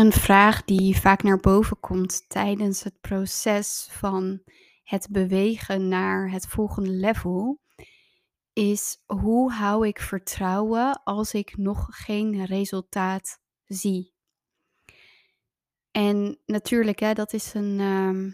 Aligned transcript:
Een 0.00 0.12
vraag 0.12 0.64
die 0.64 0.96
vaak 0.96 1.22
naar 1.22 1.40
boven 1.40 1.80
komt 1.80 2.28
tijdens 2.28 2.82
het 2.82 3.00
proces 3.00 3.88
van 3.90 4.42
het 4.82 5.08
bewegen 5.10 5.88
naar 5.88 6.30
het 6.30 6.46
volgende 6.46 6.90
level 6.90 7.60
is: 8.52 9.02
hoe 9.06 9.52
hou 9.52 9.86
ik 9.86 10.00
vertrouwen 10.00 11.02
als 11.04 11.32
ik 11.32 11.56
nog 11.56 11.86
geen 11.90 12.44
resultaat 12.44 13.40
zie? 13.66 14.12
En 15.90 16.38
natuurlijk, 16.46 16.98
hè, 16.98 17.12
dat 17.12 17.32
is 17.32 17.54
een 17.54 17.80
ehm, 17.80 18.30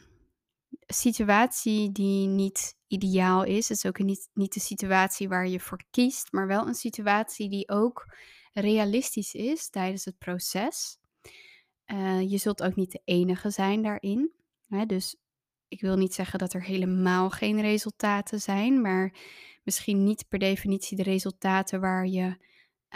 situatie 0.86 1.92
die 1.92 2.26
niet 2.26 2.76
ideaal 2.86 3.44
is. 3.44 3.68
Het 3.68 3.76
is 3.76 3.86
ook 3.86 3.98
niet, 3.98 4.28
niet 4.34 4.54
de 4.54 4.60
situatie 4.60 5.28
waar 5.28 5.48
je 5.48 5.60
voor 5.60 5.84
kiest, 5.90 6.32
maar 6.32 6.46
wel 6.46 6.66
een 6.66 6.74
situatie 6.74 7.48
die 7.48 7.68
ook 7.68 8.16
realistisch 8.52 9.34
is 9.34 9.68
tijdens 9.70 10.04
het 10.04 10.18
proces. 10.18 10.98
Uh, 11.86 12.30
je 12.30 12.38
zult 12.38 12.62
ook 12.62 12.74
niet 12.76 12.92
de 12.92 13.02
enige 13.04 13.50
zijn 13.50 13.82
daarin. 13.82 14.32
Hè? 14.68 14.86
Dus 14.86 15.16
ik 15.68 15.80
wil 15.80 15.96
niet 15.96 16.14
zeggen 16.14 16.38
dat 16.38 16.52
er 16.52 16.62
helemaal 16.62 17.30
geen 17.30 17.60
resultaten 17.60 18.40
zijn, 18.40 18.80
maar 18.80 19.14
misschien 19.62 20.04
niet 20.04 20.28
per 20.28 20.38
definitie 20.38 20.96
de 20.96 21.02
resultaten 21.02 21.80
waar 21.80 22.06
je 22.06 22.36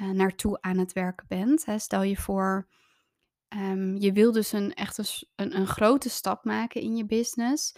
uh, 0.01 0.11
naartoe 0.11 0.61
aan 0.61 0.79
het 0.79 0.93
werken 0.93 1.27
bent. 1.29 1.65
Hè? 1.65 1.79
Stel 1.79 2.03
je 2.03 2.17
voor, 2.17 2.69
um, 3.49 3.97
je 3.97 4.13
wil 4.13 4.33
dus 4.33 4.53
een, 4.53 4.75
echt 4.75 4.99
een, 5.35 5.57
een 5.57 5.67
grote 5.67 6.09
stap 6.09 6.45
maken 6.45 6.81
in 6.81 6.97
je 6.97 7.07
business 7.07 7.77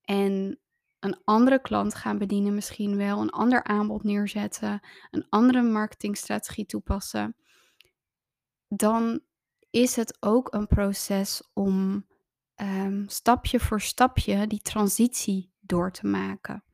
en 0.00 0.60
een 0.98 1.20
andere 1.24 1.60
klant 1.60 1.94
gaan 1.94 2.18
bedienen, 2.18 2.54
misschien 2.54 2.96
wel 2.96 3.20
een 3.20 3.30
ander 3.30 3.64
aanbod 3.64 4.02
neerzetten, 4.02 4.80
een 5.10 5.26
andere 5.28 5.62
marketingstrategie 5.62 6.66
toepassen. 6.66 7.36
Dan 8.68 9.20
is 9.76 9.96
het 9.96 10.16
ook 10.20 10.54
een 10.54 10.66
proces 10.66 11.50
om 11.52 12.06
um, 12.56 13.08
stapje 13.08 13.60
voor 13.60 13.80
stapje 13.80 14.46
die 14.46 14.60
transitie 14.60 15.52
door 15.60 15.90
te 15.90 16.06
maken. 16.06 16.64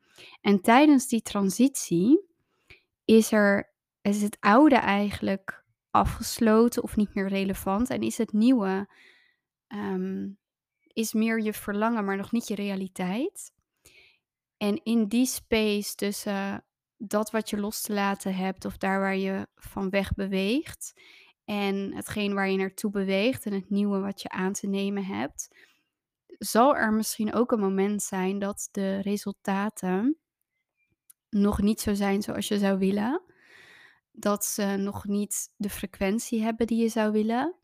En 0.41 0.61
tijdens 0.61 1.08
die 1.08 1.23
transitie 1.23 2.28
is, 3.05 3.33
er, 3.33 3.75
is 4.00 4.23
het 4.23 4.36
oude 4.41 4.77
eigenlijk 4.77 5.64
afgesloten 5.91 6.83
of 6.83 6.97
niet 6.97 7.14
meer 7.14 7.28
relevant 7.28 7.91
en 7.91 8.00
is 8.00 8.19
het 8.19 8.33
nieuwe 8.33 8.89
um, 9.69 10.39
is 10.92 11.12
meer 11.12 11.41
je 11.41 11.53
verlangen, 11.53 12.05
maar 12.05 12.17
nog 12.17 12.33
niet 12.33 12.48
je 12.48 12.55
realiteit. 12.55 13.53
En 14.56 14.83
in 14.83 15.08
die 15.08 15.27
space 15.27 15.95
tussen 15.95 16.64
dat 16.97 17.30
wat 17.30 17.50
je 17.50 17.61
los 17.61 17.80
te 17.80 17.92
laten 17.92 18.34
hebt 18.34 18.64
of 18.64 18.77
daar 18.77 19.00
waar 19.00 19.17
je 19.17 19.48
van 19.55 19.91
weg 19.91 20.12
beweegt 20.12 20.92
en 21.45 21.95
hetgeen 21.95 22.35
waar 22.35 22.51
je 22.51 22.57
naartoe 22.57 22.91
beweegt 22.91 23.47
en 23.47 23.53
het 23.53 23.71
nieuwe 23.71 23.98
wat 23.98 24.23
je 24.23 24.29
aan 24.29 24.53
te 24.53 24.67
nemen 24.67 25.05
hebt, 25.05 25.48
zal 26.39 26.77
er 26.77 26.93
misschien 26.93 27.35
ook 27.35 27.53
een 27.53 27.61
moment 27.61 28.03
zijn 28.03 28.39
dat 28.39 28.69
de 28.71 29.01
resultaten 29.01 30.17
nog 31.31 31.61
niet 31.61 31.81
zo 31.81 31.95
zijn 31.95 32.23
zoals 32.23 32.48
je 32.48 32.59
zou 32.59 32.79
willen. 32.79 33.23
Dat 34.13 34.45
ze 34.45 34.65
nog 34.65 35.05
niet 35.05 35.53
de 35.57 35.70
frequentie 35.70 36.43
hebben 36.43 36.67
die 36.67 36.83
je 36.83 36.89
zou 36.89 37.13
willen. 37.13 37.55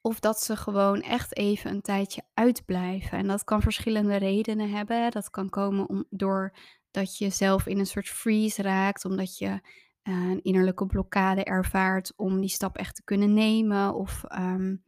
Of 0.00 0.20
dat 0.20 0.40
ze 0.40 0.56
gewoon 0.56 1.00
echt 1.00 1.36
even 1.36 1.70
een 1.70 1.82
tijdje 1.82 2.22
uitblijven. 2.34 3.18
En 3.18 3.26
dat 3.26 3.44
kan 3.44 3.62
verschillende 3.62 4.16
redenen 4.16 4.70
hebben. 4.70 5.10
Dat 5.10 5.30
kan 5.30 5.50
komen 5.50 5.88
om, 5.88 6.04
door 6.10 6.56
dat 6.90 7.18
je 7.18 7.30
zelf 7.30 7.66
in 7.66 7.78
een 7.78 7.86
soort 7.86 8.08
freeze 8.08 8.62
raakt, 8.62 9.04
omdat 9.04 9.38
je 9.38 9.60
een 10.06 10.42
innerlijke 10.42 10.86
blokkade 10.86 11.44
ervaart 11.44 12.12
om 12.16 12.40
die 12.40 12.48
stap 12.48 12.76
echt 12.76 12.94
te 12.94 13.04
kunnen 13.04 13.34
nemen. 13.34 13.94
Of 13.94 14.24
um, 14.28 14.84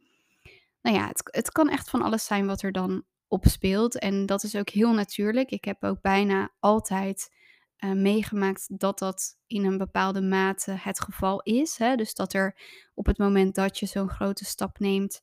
nou 0.81 0.95
ja, 0.95 1.07
het, 1.07 1.21
het 1.31 1.51
kan 1.51 1.69
echt 1.69 1.89
van 1.89 2.01
alles 2.01 2.25
zijn 2.25 2.45
wat 2.45 2.61
er 2.61 2.71
dan 2.71 3.03
op 3.27 3.45
speelt. 3.47 3.99
En 3.99 4.25
dat 4.25 4.43
is 4.43 4.55
ook 4.55 4.69
heel 4.69 4.93
natuurlijk. 4.93 5.49
Ik 5.49 5.65
heb 5.65 5.83
ook 5.83 6.01
bijna 6.01 6.51
altijd 6.59 7.35
uh, 7.79 7.91
meegemaakt 7.91 8.79
dat 8.79 8.99
dat 8.99 9.37
in 9.47 9.65
een 9.65 9.77
bepaalde 9.77 10.21
mate 10.21 10.71
het 10.71 11.01
geval 11.01 11.41
is. 11.41 11.77
Hè? 11.77 11.95
Dus 11.95 12.13
dat 12.13 12.33
er 12.33 12.57
op 12.93 13.05
het 13.05 13.17
moment 13.17 13.55
dat 13.55 13.79
je 13.79 13.85
zo'n 13.85 14.09
grote 14.09 14.45
stap 14.45 14.79
neemt, 14.79 15.21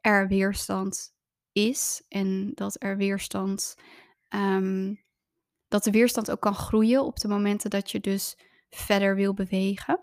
er 0.00 0.28
weerstand 0.28 1.14
is. 1.52 2.04
En 2.08 2.50
dat 2.54 2.76
er 2.78 2.96
weerstand. 2.96 3.74
Um, 4.28 5.06
dat 5.68 5.84
de 5.84 5.90
weerstand 5.90 6.30
ook 6.30 6.40
kan 6.40 6.54
groeien 6.54 7.04
op 7.04 7.18
de 7.18 7.28
momenten 7.28 7.70
dat 7.70 7.90
je 7.90 8.00
dus 8.00 8.36
verder 8.70 9.14
wil 9.14 9.34
bewegen. 9.34 10.00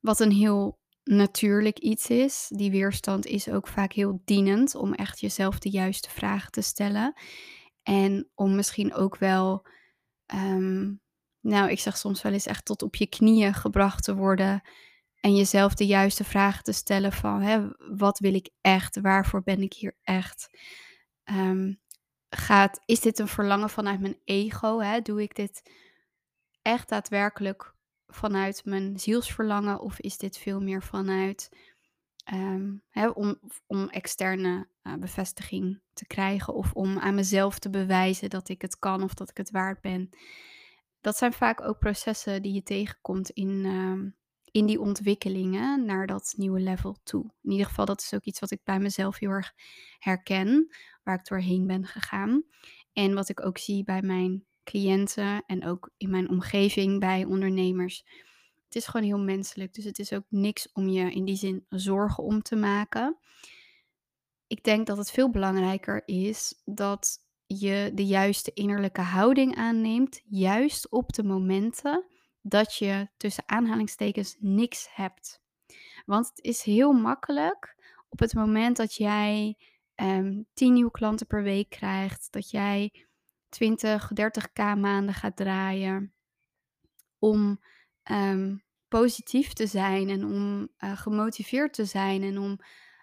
Wat 0.00 0.20
een 0.20 0.32
heel 0.32 0.78
natuurlijk 1.08 1.78
iets 1.78 2.10
is. 2.10 2.46
Die 2.48 2.70
weerstand 2.70 3.26
is 3.26 3.48
ook 3.48 3.68
vaak 3.68 3.92
heel 3.92 4.20
dienend 4.24 4.74
om 4.74 4.94
echt 4.94 5.20
jezelf 5.20 5.58
de 5.58 5.70
juiste 5.70 6.10
vragen 6.10 6.50
te 6.50 6.60
stellen. 6.60 7.14
En 7.82 8.30
om 8.34 8.54
misschien 8.54 8.94
ook 8.94 9.16
wel, 9.16 9.66
ehm, 10.26 10.92
nou, 11.40 11.70
ik 11.70 11.78
zeg 11.78 11.96
soms 11.96 12.22
wel 12.22 12.32
eens 12.32 12.46
echt 12.46 12.64
tot 12.64 12.82
op 12.82 12.94
je 12.94 13.06
knieën 13.06 13.54
gebracht 13.54 14.04
te 14.04 14.14
worden. 14.14 14.62
En 15.20 15.36
jezelf 15.36 15.74
de 15.74 15.86
juiste 15.86 16.24
vragen 16.24 16.64
te 16.64 16.72
stellen 16.72 17.12
van, 17.12 17.40
hè, 17.40 17.68
wat 17.96 18.18
wil 18.18 18.34
ik 18.34 18.50
echt? 18.60 19.00
Waarvoor 19.00 19.42
ben 19.42 19.62
ik 19.62 19.72
hier 19.72 19.96
echt? 20.02 20.48
Um, 21.24 21.80
gaat, 22.30 22.80
is 22.84 23.00
dit 23.00 23.18
een 23.18 23.28
verlangen 23.28 23.70
vanuit 23.70 24.00
mijn 24.00 24.20
ego? 24.24 24.80
Hè? 24.80 25.00
Doe 25.00 25.22
ik 25.22 25.34
dit 25.34 25.70
echt 26.68 26.88
daadwerkelijk 26.88 27.74
vanuit 28.06 28.64
mijn 28.64 29.00
zielsverlangen 29.00 29.80
of 29.80 30.00
is 30.00 30.16
dit 30.16 30.38
veel 30.38 30.60
meer 30.60 30.82
vanuit 30.82 31.50
ehm, 32.24 32.76
om, 33.14 33.40
om 33.66 33.88
externe 33.88 34.68
uh, 34.82 34.94
bevestiging 34.94 35.80
te 35.92 36.06
krijgen 36.06 36.54
of 36.54 36.72
om 36.72 36.98
aan 36.98 37.14
mezelf 37.14 37.58
te 37.58 37.70
bewijzen 37.70 38.30
dat 38.30 38.48
ik 38.48 38.62
het 38.62 38.78
kan 38.78 39.02
of 39.02 39.14
dat 39.14 39.30
ik 39.30 39.36
het 39.36 39.50
waard 39.50 39.80
ben? 39.80 40.10
Dat 41.00 41.16
zijn 41.16 41.32
vaak 41.32 41.60
ook 41.60 41.78
processen 41.78 42.42
die 42.42 42.52
je 42.52 42.62
tegenkomt 42.62 43.30
in, 43.30 43.64
uh, 43.64 44.12
in 44.50 44.66
die 44.66 44.80
ontwikkelingen 44.80 45.84
naar 45.84 46.06
dat 46.06 46.34
nieuwe 46.36 46.60
level 46.60 46.96
toe. 47.02 47.32
In 47.42 47.50
ieder 47.50 47.66
geval, 47.66 47.84
dat 47.84 48.00
is 48.00 48.14
ook 48.14 48.24
iets 48.24 48.40
wat 48.40 48.50
ik 48.50 48.60
bij 48.64 48.78
mezelf 48.78 49.18
heel 49.18 49.30
erg 49.30 49.52
herken, 49.98 50.68
waar 51.02 51.18
ik 51.18 51.26
doorheen 51.26 51.66
ben 51.66 51.86
gegaan. 51.86 52.44
En 52.92 53.14
wat 53.14 53.28
ik 53.28 53.46
ook 53.46 53.58
zie 53.58 53.84
bij 53.84 54.02
mijn 54.02 54.47
cliënten 54.70 55.42
en 55.46 55.66
ook 55.66 55.90
in 55.96 56.10
mijn 56.10 56.28
omgeving 56.28 57.00
bij 57.00 57.24
ondernemers. 57.24 58.04
Het 58.64 58.76
is 58.76 58.86
gewoon 58.86 59.06
heel 59.06 59.18
menselijk. 59.18 59.74
Dus 59.74 59.84
het 59.84 59.98
is 59.98 60.12
ook 60.12 60.24
niks 60.28 60.72
om 60.72 60.88
je 60.88 61.12
in 61.12 61.24
die 61.24 61.36
zin 61.36 61.66
zorgen 61.68 62.24
om 62.24 62.42
te 62.42 62.56
maken. 62.56 63.16
Ik 64.46 64.64
denk 64.64 64.86
dat 64.86 64.96
het 64.96 65.10
veel 65.10 65.30
belangrijker 65.30 66.02
is 66.06 66.62
dat 66.64 67.18
je 67.46 67.90
de 67.94 68.06
juiste 68.06 68.52
innerlijke 68.54 69.00
houding 69.00 69.56
aanneemt, 69.56 70.20
juist 70.24 70.88
op 70.90 71.12
de 71.12 71.24
momenten 71.24 72.04
dat 72.42 72.74
je 72.74 73.08
tussen 73.16 73.44
aanhalingstekens 73.46 74.36
niks 74.38 74.88
hebt. 74.90 75.42
Want 76.06 76.28
het 76.28 76.44
is 76.44 76.62
heel 76.62 76.92
makkelijk 76.92 77.76
op 78.08 78.18
het 78.18 78.34
moment 78.34 78.76
dat 78.76 78.94
jij 78.94 79.56
um, 79.94 80.46
10 80.54 80.72
nieuwe 80.72 80.90
klanten 80.90 81.26
per 81.26 81.42
week 81.42 81.68
krijgt, 81.68 82.28
dat 82.30 82.50
jij 82.50 83.07
20, 83.48 84.10
30k 84.20 84.78
maanden 84.78 85.14
gaat 85.14 85.36
draaien 85.36 86.12
om 87.18 87.60
ehm, 88.02 88.56
positief 88.88 89.52
te 89.52 89.66
zijn 89.66 90.08
en 90.08 90.24
om 90.24 90.68
uh, 90.78 90.98
gemotiveerd 90.98 91.72
te 91.72 91.84
zijn 91.84 92.22
en 92.22 92.38
om 92.38 92.58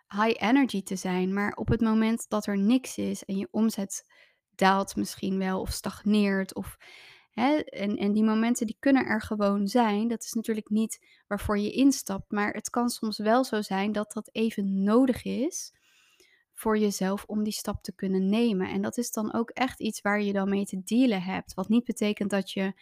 high 0.08 0.44
energy 0.44 0.84
te 0.84 0.96
zijn. 0.96 1.34
Maar 1.34 1.54
op 1.54 1.68
het 1.68 1.82
moment 1.82 2.30
dat 2.30 2.46
er 2.46 2.58
niks 2.58 2.98
is 2.98 3.24
en 3.24 3.38
je 3.38 3.48
omzet 3.52 4.06
daalt 4.56 4.96
misschien 4.96 5.38
wel 5.38 5.62
of 5.62 5.72
stagneert 5.72 6.56
of 6.56 6.78
hè, 7.32 7.56
en, 7.56 7.98
en 7.98 8.14
die 8.14 8.24
momenten 8.24 8.66
die 8.66 8.78
kunnen 8.80 9.06
er 9.06 9.22
gewoon 9.22 9.68
zijn. 9.68 10.08
Dat 10.08 10.24
is 10.24 10.34
natuurlijk 10.34 10.70
niet 10.70 11.24
waarvoor 11.28 11.60
je 11.60 11.72
instapt, 11.72 12.32
maar 12.32 12.54
het 12.54 12.70
kan 12.70 12.90
soms 12.90 13.18
wel 13.18 13.44
zo 13.44 13.62
zijn 13.62 13.92
dat 13.92 14.12
dat 14.12 14.30
even 14.32 14.84
nodig 14.84 15.24
is 15.24 15.74
voor 16.56 16.78
jezelf 16.78 17.24
om 17.28 17.44
die 17.44 17.54
stap 17.54 17.84
te 17.84 17.96
kunnen 17.96 18.30
nemen. 18.30 18.70
En 18.70 18.82
dat 18.82 18.98
is 18.98 19.12
dan 19.12 19.34
ook 19.34 19.50
echt 19.50 19.80
iets 19.80 20.02
waar 20.02 20.22
je 20.22 20.34
dan 20.34 20.50
mee 20.50 20.66
te 20.66 20.82
dealen 20.84 21.22
hebt. 21.22 21.54
Wat 21.54 21.70
niet 21.70 21.84
betekent 21.84 22.30
dat 22.30 22.52
je 22.52 22.74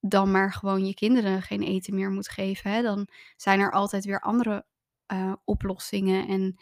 dan 0.00 0.30
maar 0.30 0.52
gewoon 0.52 0.86
je 0.86 0.94
kinderen 0.94 1.42
geen 1.42 1.62
eten 1.62 1.94
meer 1.94 2.10
moet 2.10 2.28
geven. 2.28 2.70
Hè? 2.70 2.82
Dan 2.82 3.08
zijn 3.36 3.60
er 3.60 3.72
altijd 3.72 4.04
weer 4.04 4.20
andere 4.20 4.64
uh, 5.12 5.32
oplossingen. 5.44 6.28
En 6.28 6.56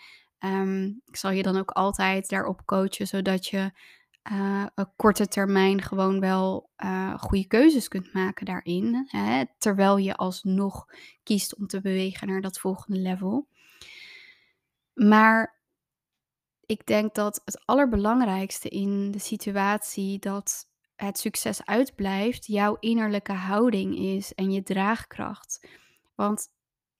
um, 0.50 1.00
ik 1.06 1.16
zal 1.16 1.30
je 1.30 1.42
dan 1.42 1.56
ook 1.56 1.70
altijd 1.70 2.28
daarop 2.28 2.62
coachen, 2.64 3.06
zodat 3.06 3.46
je 3.46 3.72
uh, 4.32 4.66
op 4.74 4.92
korte 4.96 5.28
termijn 5.28 5.82
gewoon 5.82 6.20
wel 6.20 6.70
uh, 6.84 7.18
goede 7.18 7.46
keuzes 7.46 7.88
kunt 7.88 8.12
maken 8.12 8.46
daarin. 8.46 9.06
Hè? 9.08 9.44
Terwijl 9.58 9.96
je 9.96 10.16
alsnog 10.16 10.86
kiest 11.22 11.56
om 11.56 11.66
te 11.66 11.80
bewegen 11.80 12.28
naar 12.28 12.40
dat 12.40 12.58
volgende 12.58 12.98
level. 12.98 13.46
Maar 14.94 15.62
ik 16.66 16.86
denk 16.86 17.14
dat 17.14 17.40
het 17.44 17.66
allerbelangrijkste 17.66 18.68
in 18.68 19.10
de 19.10 19.18
situatie 19.18 20.18
dat 20.18 20.68
het 20.96 21.18
succes 21.18 21.64
uitblijft, 21.64 22.46
jouw 22.46 22.76
innerlijke 22.80 23.32
houding 23.32 23.98
is 23.98 24.34
en 24.34 24.50
je 24.52 24.62
draagkracht. 24.62 25.68
Want 26.14 26.48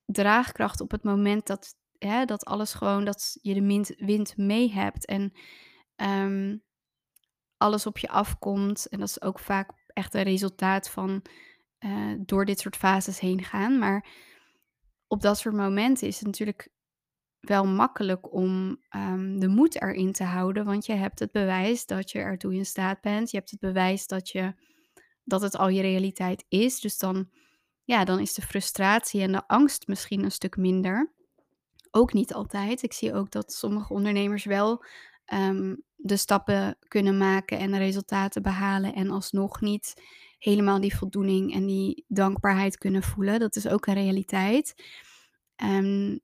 draagkracht 0.05 0.81
op 0.81 0.91
het 0.91 1.05
moment 1.05 1.47
dat 1.47 1.75
hè, 1.99 2.25
dat 2.25 2.45
alles 2.45 2.75
gewoon 2.75 3.05
dat 3.05 3.39
je 3.43 3.55
de 3.55 3.95
wind 3.99 4.37
mee 4.37 4.73
hebt 4.73 5.07
en, 5.07 5.33
ehm, 5.97 6.57
alles 7.57 7.87
op 7.87 7.99
je 7.99 8.09
afkomt. 8.09 8.87
En 8.87 8.99
dat 8.99 9.09
is 9.09 9.23
ook 9.23 9.39
vaak 9.39 9.71
echt 9.87 10.15
een 10.15 10.23
resultaat 10.23 10.91
van, 10.91 11.23
eh, 11.79 12.13
door 12.19 12.45
dit 12.45 12.61
soort 12.61 12.77
fases 12.77 13.21
heen 13.21 13.45
gaan. 13.45 13.79
Maar 13.79 14.07
op 15.07 15.23
dat 15.23 15.39
soort 15.39 15.55
momenten 15.55 16.07
is 16.07 16.17
het 16.17 16.27
natuurlijk 16.27 16.69
wel 17.45 17.67
makkelijk 17.67 18.33
om, 18.33 18.77
ehm, 18.89 19.39
de 19.39 19.49
moed 19.49 19.83
erin 19.83 20.13
te 20.13 20.25
houden, 20.25 20.65
want 20.65 20.87
je 20.87 20.93
hebt 20.93 21.19
het 21.19 21.33
bewijs 21.33 21.87
dat 21.87 22.11
je 22.11 22.19
ertoe 22.19 22.55
in 22.55 22.67
staat 22.67 23.01
bent. 23.01 23.31
Je 23.31 23.37
hebt 23.37 23.51
het 23.51 23.61
bewijs 23.61 24.07
dat 24.07 24.29
je 24.29 24.55
dat 25.25 25.43
het 25.43 25.57
al 25.57 25.69
je 25.69 25.83
realiteit 25.83 26.45
is. 26.49 26.81
Dus 26.81 26.99
dan 26.99 27.29
ja, 27.85 28.05
dan 28.05 28.21
is 28.21 28.35
de 28.35 28.43
frustratie 28.43 29.21
en 29.21 29.33
de 29.33 29.47
angst 29.47 29.87
misschien 29.87 30.25
een 30.25 30.31
stuk 30.31 30.57
minder. 30.57 31.13
Ook 31.91 32.13
niet 32.13 32.35
altijd. 32.35 32.83
Ik 32.83 32.93
zie 32.93 33.15
ook 33.15 33.31
dat 33.31 33.53
sommige 33.53 33.93
ondernemers 33.93 34.45
wel, 34.45 34.85
ehm, 35.25 35.77
de 35.97 36.17
stappen 36.17 36.79
kunnen 36.89 37.19
maken 37.19 37.59
en 37.59 37.71
de 37.71 37.79
resultaten 37.79 38.43
behalen 38.43 38.95
en 38.95 39.11
alsnog 39.11 39.61
niet 39.61 39.95
helemaal 40.39 40.81
die 40.81 40.97
voldoening 40.97 41.55
en 41.55 41.67
die 41.67 42.05
dankbaarheid 42.09 42.79
kunnen 42.79 43.03
voelen. 43.03 43.41
Dat 43.41 43.57
is 43.57 43.69
ook 43.69 43.87
een 43.87 43.95
realiteit. 43.95 44.75
Ehm, 45.57 46.19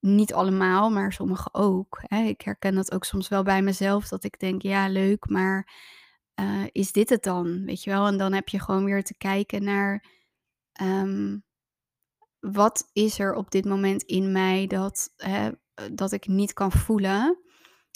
niet 0.00 0.32
allemaal, 0.34 0.90
maar 0.90 1.12
sommigen 1.12 1.54
ook, 1.54 2.02
hè. 2.02 2.22
Ik 2.22 2.40
herken 2.40 2.74
dat 2.74 2.92
ook 2.92 3.04
soms 3.04 3.28
wel 3.28 3.42
bij 3.42 3.62
mezelf, 3.62 4.08
dat 4.08 4.24
ik 4.24 4.38
denk: 4.40 4.62
"Ja, 4.62 4.88
leuk, 4.88 5.28
maar, 5.28 5.68
eh, 6.34 6.64
is 6.72 6.92
dit 6.92 7.08
het 7.08 7.22
dan?" 7.22 7.64
Weet 7.64 7.82
je 7.84 7.90
wel? 7.90 8.06
En 8.06 8.16
dan 8.18 8.32
heb 8.32 8.48
je 8.48 8.60
gewoon 8.60 8.84
weer 8.84 9.04
te 9.04 9.16
kijken 9.18 9.64
naar, 9.64 10.04
ehm, 10.72 11.38
wat 12.40 12.90
is 12.92 13.18
er 13.18 13.34
op 13.34 13.50
dit 13.50 13.64
moment 13.64 14.02
in 14.02 14.32
mij 14.32 14.66
dat, 14.66 15.12
hè, 15.16 15.50
dat 15.92 16.12
ik 16.12 16.26
niet 16.26 16.52
kan 16.52 16.72
voelen 16.72 17.38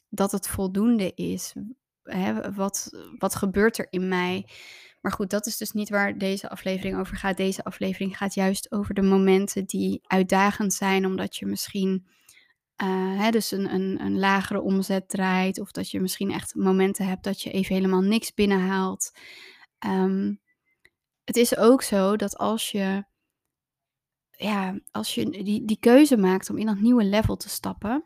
dat 0.08 0.32
het 0.32 0.48
voldoende 0.48 1.14
is? 1.14 1.54
Hè, 2.02 2.52
wat 2.54 2.90
wat 3.18 3.34
gebeurt 3.34 3.78
er 3.78 3.86
in 3.90 4.08
mij? 4.08 4.48
Maar 5.00 5.12
goed, 5.12 5.30
dat 5.30 5.46
is 5.46 5.56
dus 5.56 5.72
niet 5.72 5.88
waar 5.88 6.18
deze 6.18 6.48
aflevering 6.48 6.98
over 6.98 7.16
gaat. 7.16 7.36
Deze 7.36 7.64
aflevering 7.64 8.16
gaat 8.16 8.34
juist 8.34 8.72
over 8.72 8.94
de 8.94 9.02
momenten 9.02 9.64
die 9.64 10.00
uitdagend 10.06 10.72
zijn, 10.72 11.06
omdat 11.06 11.36
je 11.36 11.46
misschien, 11.46 12.06
eh, 12.76 13.18
hè, 13.18 13.30
dus 13.30 13.50
een 13.50 13.74
een 13.74 14.00
een 14.00 14.18
lagere 14.18 14.60
omzet 14.60 15.08
draait 15.08 15.60
of 15.60 15.70
dat 15.72 15.90
je 15.90 16.00
misschien 16.00 16.30
echt 16.30 16.54
momenten 16.54 17.06
hebt 17.06 17.24
dat 17.24 17.42
je 17.42 17.50
even 17.50 17.74
helemaal 17.74 18.00
niks 18.00 18.34
binnenhaalt. 18.34 19.10
Ehm, 19.78 20.34
het 21.24 21.36
is 21.36 21.56
ook 21.56 21.82
zo 21.82 22.16
dat 22.16 22.36
als 22.38 22.70
je 22.70 23.04
ja, 24.30 24.80
als 24.90 25.14
je 25.14 25.30
die 25.30 25.64
die 25.64 25.78
keuze 25.80 26.16
maakt 26.16 26.50
om 26.50 26.58
in 26.58 26.66
dat 26.66 26.80
nieuwe 26.80 27.04
level 27.04 27.36
te 27.36 27.48
stappen 27.48 28.04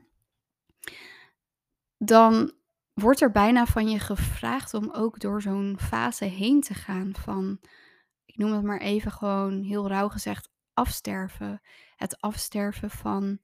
dan 1.99 2.53
wordt 2.95 3.21
er 3.21 3.31
bijna 3.31 3.67
van 3.67 3.89
je 3.89 3.99
gevraagd 3.99 4.75
om 4.75 4.91
ook 4.93 5.21
door 5.21 5.43
zo'n 5.43 5.77
fase 5.81 6.25
heen 6.25 6.61
te 6.61 6.75
gaan 6.75 7.15
van, 7.15 7.59
ik 8.25 8.37
noem 8.37 8.53
het 8.53 8.63
maar 8.63 8.81
even 8.81 9.13
gewoon 9.13 9.63
heel 9.63 9.89
rauw 9.89 10.09
gezegd, 10.09 10.49
afsterven. 10.73 11.61
Het 11.97 12.21
afsterven 12.21 12.91
van, 12.91 13.39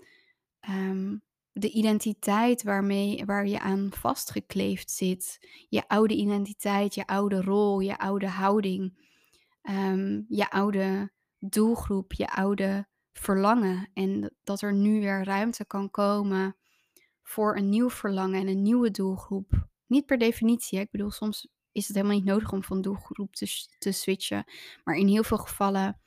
ehm, 0.61 1.17
de 1.52 1.70
identiteit 1.70 2.62
waarmee 2.62 3.25
waar 3.25 3.47
je 3.47 3.61
aan 3.61 3.88
vastgekleefd 3.93 4.91
zit. 4.91 5.49
Je 5.69 5.88
oude 5.88 6.14
identiteit, 6.14 6.94
je 6.94 7.06
oude 7.06 7.43
rol, 7.43 7.81
je 7.81 7.99
oude 7.99 8.29
houding, 8.29 9.08
ehm, 9.62 10.23
je 10.29 10.50
oude 10.50 11.12
doelgroep, 11.38 12.12
je 12.12 12.29
oude 12.29 12.88
verlangen. 13.12 13.91
En 13.94 14.35
dat 14.43 14.61
er 14.61 14.73
nu 14.73 15.00
weer 15.00 15.25
ruimte 15.25 15.64
kan 15.64 15.91
komen 15.91 16.56
voor 17.31 17.56
een 17.56 17.69
nieuw 17.69 17.91
verlangen 17.91 18.41
en 18.41 18.49
een 18.49 18.62
nieuwe 18.62 18.91
doelgroep. 18.91 19.69
Niet 19.87 20.06
per 20.06 20.19
definitie, 20.19 20.79
hè. 20.79 20.85
ik 20.85 20.91
bedoel, 20.91 21.11
soms 21.11 21.49
is 21.73 21.87
het 21.87 21.97
helemaal 21.97 22.17
niet 22.17 22.27
nodig 22.27 22.53
om 22.53 22.62
van 22.62 22.81
doelgroep 22.81 23.35
te, 23.35 23.67
te 23.79 23.93
switchen. 23.93 24.44
Maar 24.85 24.94
in 24.94 25.06
heel 25.06 25.23
veel 25.23 25.38
gevallen, 25.38 26.00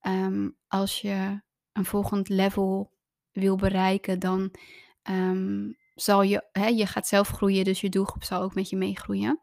ehm, 0.00 0.50
als 0.68 1.00
je 1.00 1.42
een 1.72 1.84
volgend 1.84 2.28
level 2.28 2.92
wil 3.32 3.56
bereiken, 3.56 4.18
dan 4.18 4.54
ehm, 5.02 5.72
zal 5.94 6.22
je, 6.22 6.48
hè, 6.52 6.66
je 6.66 6.86
gaat 6.86 7.06
zelf 7.06 7.28
groeien, 7.28 7.64
dus 7.64 7.80
je 7.80 7.88
doelgroep 7.88 8.24
zal 8.24 8.42
ook 8.42 8.54
met 8.54 8.70
je 8.70 8.76
meegroeien. 8.76 9.40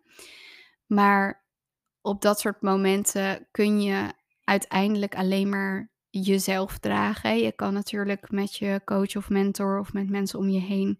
Maar 0.85 1.45
op 2.01 2.21
dat 2.21 2.39
soort 2.39 2.61
momenten 2.61 3.47
kun 3.51 3.81
je 3.81 4.13
uiteindelijk 4.43 5.15
alleen 5.15 5.49
maar 5.49 5.92
jezelf 6.19 6.77
dragen. 6.77 7.37
Je 7.37 7.51
kan 7.51 7.73
natuurlijk 7.73 8.31
met 8.31 8.55
je 8.55 8.81
coach 8.85 9.15
of 9.15 9.29
mentor 9.29 9.79
of 9.79 9.93
met 9.93 10.09
mensen 10.09 10.39
om 10.39 10.49
je 10.49 10.59
heen 10.59 10.99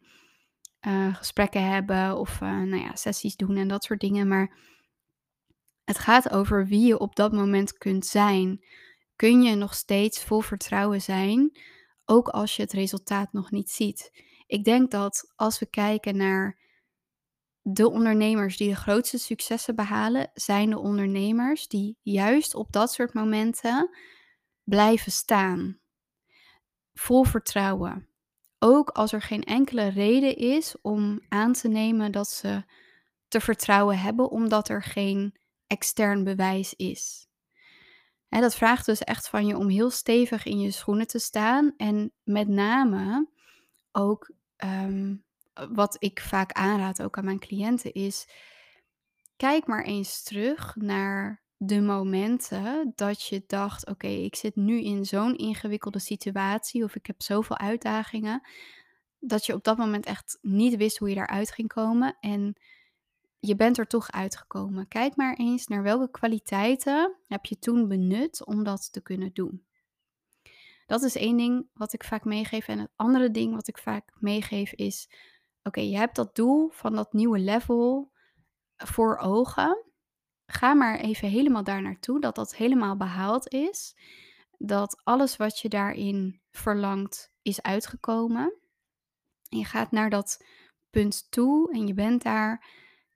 eh, 0.80 1.16
gesprekken 1.16 1.70
hebben 1.70 2.18
of 2.18 2.42
eh, 2.42 2.50
nou 2.50 2.82
ja, 2.82 2.96
sessies 2.96 3.36
doen 3.36 3.56
en 3.56 3.68
dat 3.68 3.84
soort 3.84 4.00
dingen. 4.00 4.28
Maar 4.28 4.58
het 5.84 6.00
gaat 6.00 6.32
over 6.32 6.68
wie 6.68 6.86
je 6.86 7.00
op 7.00 7.16
dat 7.16 7.32
moment 7.32 7.78
kunt 7.78 8.06
zijn. 8.06 8.66
Kun 9.16 9.42
je 9.42 9.56
nog 9.56 9.74
steeds 9.74 10.24
vol 10.24 10.42
vertrouwen 10.42 11.02
zijn, 11.02 11.58
ook 12.06 12.28
als 12.28 12.56
je 12.56 12.62
het 12.62 12.74
resultaat 12.74 13.34
nog 13.34 13.52
niet 13.52 13.70
ziet? 13.70 14.12
Ik 14.48 14.64
denk 14.64 14.92
dat 14.92 15.32
als 15.36 15.60
we 15.60 15.66
kijken 15.66 16.18
naar 16.18 16.60
de 17.62 17.90
ondernemers 17.90 18.58
die 18.58 18.70
de 18.70 18.76
grootste 18.76 19.18
successen 19.18 19.76
behalen, 19.76 20.32
zijn 20.34 20.70
de 20.70 20.80
ondernemers 20.80 21.68
die 21.68 21.98
juist 22.02 22.56
op 22.56 22.72
dat 22.72 22.92
soort 22.92 23.14
momenten 23.14 23.90
blijven 24.64 25.12
staan. 25.12 25.80
Vol 26.94 27.24
vertrouwen. 27.24 28.08
Ook 28.60 28.90
als 28.90 29.14
er 29.14 29.22
geen 29.22 29.44
enkele 29.44 29.88
reden 29.88 30.36
is 30.36 30.76
om 30.82 31.22
aan 31.30 31.54
te 31.54 31.68
nemen 31.68 32.12
dat 32.12 32.30
ze 32.30 32.64
te 33.28 33.42
vertrouwen 33.42 34.00
hebben, 34.00 34.30
omdat 34.30 34.70
er 34.70 34.84
geen 34.84 35.36
extern 35.68 36.24
bewijs 36.24 36.74
is. 36.76 37.28
Dat 38.30 38.56
vraagt 38.56 38.86
dus 38.86 39.00
echt 39.00 39.30
van 39.30 39.46
je 39.46 39.58
om 39.58 39.70
heel 39.70 39.90
stevig 39.90 40.46
in 40.46 40.60
je 40.60 40.72
schoenen 40.72 41.08
te 41.08 41.20
staan. 41.20 41.74
En 41.78 42.12
met 42.24 42.48
name 42.48 43.28
ook 43.92 44.32
ehm, 44.56 45.16
wat 45.54 45.96
ik 46.00 46.22
vaak 46.22 46.52
aanraad, 46.52 47.02
ook 47.02 47.18
aan 47.18 47.26
mijn 47.26 47.40
cliënten, 47.40 47.94
is 47.94 48.28
kijk 49.36 49.68
maar 49.68 49.84
eens 49.84 50.24
terug 50.24 50.76
naar 50.76 51.43
de 51.66 51.82
momenten 51.82 52.92
dat 52.96 53.24
je 53.24 53.44
dacht: 53.48 53.88
oké, 53.88 54.08
ik 54.08 54.36
zit 54.36 54.56
nu 54.56 54.82
in 54.82 55.06
zo'n 55.06 55.36
ingewikkelde 55.36 56.00
situatie 56.00 56.84
of 56.84 56.96
ik 56.96 57.06
heb 57.06 57.22
zoveel 57.22 57.58
uitdagingen, 57.58 58.48
dat 59.20 59.46
je 59.46 59.54
op 59.54 59.64
dat 59.64 59.78
moment 59.78 60.06
echt 60.06 60.38
niet 60.42 60.76
wist 60.76 60.98
hoe 60.98 61.10
je 61.10 61.16
daaruit 61.16 61.52
ging 61.52 61.68
komen. 61.68 62.18
En 62.20 62.56
je 63.40 63.56
bent 63.56 63.78
er 63.78 63.88
toch 63.88 64.12
uitgekomen. 64.12 64.88
Kijk 64.88 65.16
maar 65.16 65.36
eens 65.36 65.68
naar 65.68 65.84
welke 65.84 66.12
kwaliteiten 66.12 67.16
heb 67.28 67.46
je 67.46 67.60
toen 67.60 67.88
benut 67.88 68.46
om 68.46 68.64
dat 68.64 68.94
te 68.94 69.02
kunnen 69.02 69.34
doen. 69.34 69.66
Dat 70.86 71.02
is 71.02 71.16
één 71.16 71.38
ding 71.38 71.68
wat 71.74 71.94
ik 71.94 72.04
vaak 72.04 72.24
meegeef. 72.24 72.68
En 72.68 72.80
het 72.80 72.92
andere 72.96 73.32
ding 73.32 73.56
wat 73.56 73.68
ik 73.68 73.78
vaak 73.78 74.14
meegeef 74.20 74.74
is: 74.74 75.10
oké, 75.64 75.82
je 75.82 75.98
hebt 75.98 76.16
dat 76.16 76.36
doel 76.36 76.70
van 76.70 76.96
dat 76.96 77.14
nieuwe 77.14 77.40
level 77.40 78.12
voor 78.78 79.18
ogen. 79.18 79.93
Ga 80.54 80.74
maar 80.74 81.00
even 81.00 81.30
helemaal 81.30 81.64
daar 81.64 81.82
naartoe, 81.82 82.20
dat 82.20 82.36
dat 82.36 82.56
helemaal 82.56 82.98
behaald 82.98 83.48
is. 83.48 83.96
Dat 84.58 85.02
alles 85.04 85.36
wat 85.36 85.60
je 85.60 85.70
daarin 85.70 86.42
verlangt 86.52 87.34
is 87.42 87.62
uitgekomen. 87.62 88.54
En 89.50 89.58
je 89.58 89.66
gaat 89.66 89.92
naar 89.92 90.10
dat 90.10 90.46
punt 90.90 91.32
toe 91.32 91.74
en 91.74 91.88
je 91.88 91.94
bent 91.94 92.24
daar. 92.24 92.66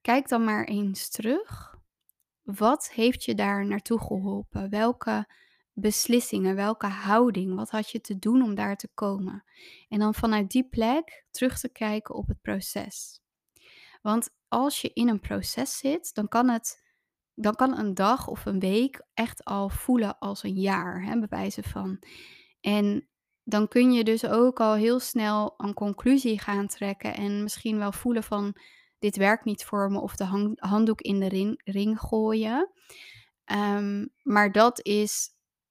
Kijk 0.02 0.28
dan 0.28 0.44
maar 0.44 0.64
eens 0.64 1.10
terug. 1.10 1.76
Wat 2.44 2.92
heeft 2.92 3.24
je 3.24 3.36
daar 3.36 3.66
naartoe 3.66 4.00
geholpen? 4.00 4.70
Welke 4.70 5.32
beslissingen, 5.74 6.56
welke 6.56 6.88
houding, 6.88 7.56
wat 7.56 7.70
had 7.70 7.90
je 7.90 8.02
te 8.02 8.20
doen 8.20 8.42
om 8.42 8.56
daar 8.56 8.76
te 8.76 8.90
komen? 8.94 9.44
En 9.88 10.00
dan 10.00 10.14
vanuit 10.14 10.52
die 10.52 10.68
plek 10.68 11.26
terug 11.32 11.60
te 11.60 11.70
kijken 11.70 12.16
op 12.16 12.28
het 12.28 12.42
proces. 12.42 13.22
Want 14.02 14.30
als 14.48 14.82
je 14.82 14.94
in 14.94 15.08
een 15.08 15.20
proces 15.20 15.78
zit, 15.78 16.14
dan 16.14 16.28
kan 16.28 16.50
het 16.50 16.86
dan 17.40 17.56
kan 17.56 17.78
een 17.78 17.94
dag 17.94 18.28
of 18.28 18.46
een 18.46 18.60
week 18.60 19.02
echt 19.14 19.46
al 19.46 19.70
voelen 19.70 20.20
als 20.20 20.44
een 20.44 20.60
jaar, 20.60 21.04
hè, 21.04 21.20
bij 21.20 21.28
wijze 21.30 21.64
van. 21.64 22.04
En 22.62 23.08
dan 23.44 23.68
kun 23.68 23.92
je 23.92 24.04
dus 24.04 24.26
ook 24.26 24.60
al 24.60 24.74
heel 24.74 25.00
snel 25.00 25.54
een 25.58 25.74
conclusie 25.74 26.40
gaan 26.40 26.68
trekken 26.68 27.16
en 27.16 27.44
misschien 27.44 27.78
wel 27.78 27.92
voelen 27.92 28.24
van 28.24 28.56
dit 29.00 29.18
werkt 29.18 29.46
niet 29.46 29.66
voor 29.66 29.92
me 29.92 30.00
of 30.00 30.16
de 30.16 30.56
handdoek 30.60 31.02
in 31.02 31.20
de 31.20 31.28
ring, 31.28 31.62
ring 31.64 32.00
gooien. 32.00 32.72
Ehm, 33.46 34.06
maar 34.24 34.52
dat 34.52 34.86
is 34.86 35.30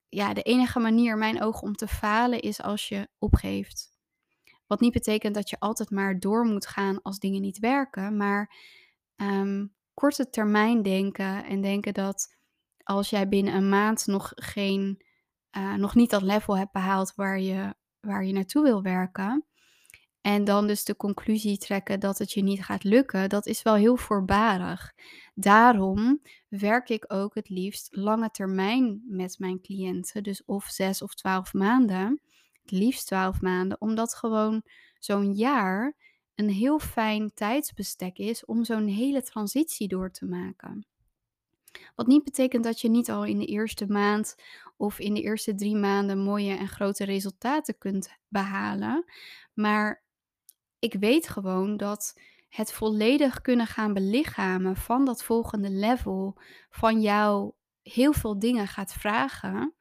ja, 0.09 0.35
de 0.35 0.43
enige 0.43 0.79
manier 0.79 1.19
mijn 1.19 1.43
ogen 1.43 1.63
om 1.63 1.75
te 1.75 1.89
falen 1.89 2.41
is 2.41 2.63
als 2.63 2.89
je 2.89 3.09
opgeeft. 3.19 3.95
Wat 4.67 4.81
niet 4.81 4.93
betekent 4.93 5.35
dat 5.35 5.51
je 5.51 5.59
altijd 5.59 5.91
maar 5.91 6.19
door 6.19 6.45
moet 6.45 6.67
gaan 6.67 7.03
als 7.03 7.19
dingen 7.19 7.41
niet 7.41 7.59
werken, 7.59 8.17
maar 8.17 8.55
ehm, 9.17 9.67
korte 10.01 10.31
termijn 10.31 10.83
denken 10.83 11.45
en 11.45 11.61
denken 11.61 11.95
dat 11.95 12.37
als 12.83 13.11
jij 13.11 13.29
binnen 13.29 13.55
een 13.55 13.69
maand 13.69 14.07
nog 14.07 14.33
geen, 14.35 15.03
eh, 15.51 15.75
nog 15.75 15.95
niet 15.95 16.11
dat 16.11 16.23
level 16.23 16.59
hebt 16.59 16.73
behaald 16.73 17.13
waar 17.15 17.41
je 17.41 17.75
waar 18.01 18.25
je 18.25 18.33
naartoe 18.33 18.63
wil 18.63 18.83
werken. 18.83 19.45
En 20.21 20.45
dan 20.45 20.67
dus 20.67 20.85
de 20.85 20.97
conclusie 20.97 21.59
trekken 21.59 22.01
dat 22.01 22.19
het 22.19 22.33
je 22.33 22.43
niet 22.43 22.65
gaat 22.65 22.85
lukken, 22.85 23.29
dat 23.29 23.47
is 23.47 23.63
wel 23.63 23.75
heel 23.75 23.97
voorbarig. 23.97 24.93
Daarom 25.35 26.21
werk 26.49 26.89
ik 26.89 27.05
ook 27.09 27.35
het 27.35 27.49
liefst 27.49 27.97
lange 27.97 28.31
termijn 28.31 29.03
met 29.07 29.39
mijn 29.39 29.61
cliënten. 29.61 30.23
Dus 30.23 30.45
of 30.45 30.65
zes 30.65 31.03
of 31.03 31.15
twaalf 31.15 31.53
maanden. 31.53 32.21
Het 32.63 32.71
liefst 32.71 33.07
twaalf 33.07 33.41
maanden, 33.41 33.81
omdat 33.81 34.15
gewoon 34.15 34.63
zo'n 34.99 35.33
jaar 35.33 35.95
een 36.37 36.51
heel 36.51 36.79
fijn 36.79 37.35
tijdsbestek 37.35 38.19
is 38.19 38.45
om 38.45 38.65
zo'n 38.65 38.87
hele 38.87 39.23
transitie 39.23 39.89
door 39.89 40.11
te 40.11 40.25
maken. 40.25 40.87
Wat 41.95 42.07
niet 42.07 42.25
betekent 42.25 42.65
dat 42.65 42.81
je 42.81 42.89
niet 42.89 43.11
al 43.11 43.25
in 43.25 43.39
de 43.39 43.47
eerste 43.47 43.87
maand 43.87 44.37
of 44.77 44.99
in 44.99 45.15
de 45.15 45.21
eerste 45.21 45.55
drie 45.55 45.77
maanden 45.77 46.19
mooie 46.19 46.55
en 46.57 46.69
grote 46.69 47.05
resultaten 47.05 47.79
kunt 47.79 48.17
behalen. 48.29 49.05
Maar 49.55 50.03
ik 50.79 50.95
weet 50.95 51.29
gewoon 51.29 51.77
dat 51.77 52.21
het 52.49 52.73
volledig 52.73 53.41
kunnen 53.41 53.67
gaan 53.67 53.93
belichamen 53.93 54.77
van 54.77 55.05
dat 55.05 55.25
volgende 55.25 55.71
level 55.71 56.39
van 56.71 57.01
jou 57.01 57.53
heel 57.83 58.13
veel 58.13 58.39
dingen 58.39 58.67
gaat 58.67 58.93
vragen. 58.93 59.75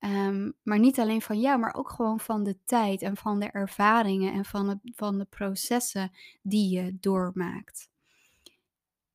Ehm, 0.00 0.50
maar 0.62 0.78
niet 0.78 0.98
alleen 0.98 1.22
van 1.22 1.40
jou, 1.40 1.58
maar 1.58 1.74
ook 1.74 1.90
gewoon 1.90 2.20
van 2.20 2.44
de 2.44 2.58
tijd 2.64 3.02
en 3.02 3.16
van 3.16 3.40
de 3.40 3.50
ervaringen 3.50 4.32
en 4.32 4.44
van, 4.44 4.80
van 4.82 5.18
de 5.18 5.24
processen 5.24 6.12
die 6.42 6.76
je 6.76 6.96
doormaakt. 7.00 7.90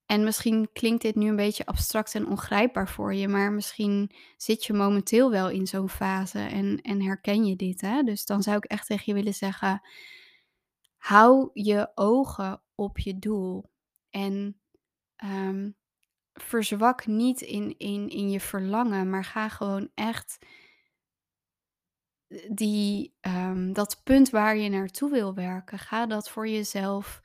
En 0.05 0.23
misschien 0.23 0.69
klinkt 0.73 1.01
dit 1.01 1.15
nu 1.15 1.29
een 1.29 1.35
beetje 1.35 1.65
abstract 1.65 2.15
en 2.15 2.27
ongrijpbaar 2.27 2.89
voor 2.89 3.13
je, 3.13 3.27
maar 3.27 3.51
misschien 3.51 4.11
zit 4.37 4.65
je 4.65 4.73
momenteel 4.73 5.31
wel 5.31 5.49
in 5.49 5.67
zo'n 5.67 5.89
fase 5.89 6.39
en, 6.39 6.81
en 6.81 7.01
herken 7.01 7.45
je 7.45 7.55
dit. 7.55 7.81
Hè? 7.81 8.03
Dus 8.03 8.25
dan 8.25 8.43
zou 8.43 8.57
ik 8.57 8.65
echt 8.65 8.87
tegen 8.87 9.03
je 9.05 9.13
willen 9.13 9.33
zeggen: 9.33 9.81
hou 10.97 11.49
je 11.53 11.91
ogen 11.95 12.61
op 12.75 12.97
je 12.97 13.19
doel. 13.19 13.71
En 14.09 14.59
ehm, 15.15 15.69
verzwak 16.33 17.05
niet 17.05 17.41
in, 17.41 17.77
in, 17.77 18.09
in 18.09 18.29
je 18.29 18.39
verlangen, 18.39 19.09
maar 19.09 19.25
ga 19.25 19.49
gewoon 19.49 19.89
echt 19.93 20.37
die, 22.49 23.13
ehm, 23.21 23.73
dat 23.73 24.01
punt 24.03 24.29
waar 24.29 24.57
je 24.57 24.69
naartoe 24.69 25.09
wil 25.11 25.33
werken, 25.33 25.79
ga 25.79 26.05
dat 26.05 26.29
voor 26.29 26.47
jezelf 26.47 27.21